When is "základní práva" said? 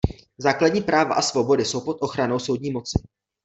0.37-1.15